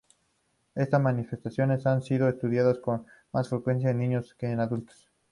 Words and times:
Estas 0.73 0.99
manifestaciones 0.99 1.85
han 1.85 2.01
sido 2.01 2.27
estudiadas 2.27 2.79
con 2.79 3.05
más 3.31 3.49
frecuencia 3.49 3.91
en 3.91 3.99
niños 3.99 4.33
que 4.33 4.47
en 4.51 4.59
adultos. 4.59 5.11